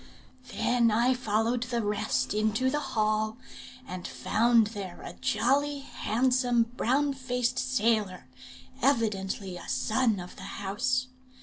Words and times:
Then 0.51 0.89
I 0.89 1.13
followed 1.13 1.61
the 1.61 1.83
rest 1.83 2.33
into 2.33 2.71
the 2.71 2.79
hall, 2.79 3.37
and 3.87 4.07
found 4.07 4.67
there 4.73 4.99
a 5.03 5.13
jolly, 5.21 5.81
handsome, 5.81 6.63
brown 6.75 7.13
faced 7.13 7.59
sailor, 7.59 8.25
evidently 8.81 9.57
a 9.57 9.69
son 9.69 10.19
of 10.19 10.37
the 10.37 10.41
house. 10.57 11.05